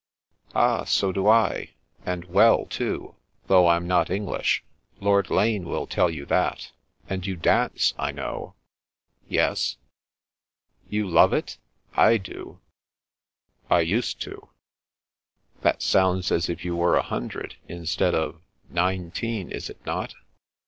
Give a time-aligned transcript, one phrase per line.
[0.55, 4.63] "Ah, so do I, and well, too, though Fm not Eng lish.
[4.99, 6.71] Lord Lane will tell you that.
[7.07, 8.55] And you dance, I know.""
[9.37, 9.77] Yes"
[10.89, 11.59] "You love It?
[11.93, 12.61] I do.""
[13.77, 14.49] I used to.""
[15.61, 18.41] That sounds as if you were a hundred, instead of—
[18.73, 20.15] ^nineteen, is it not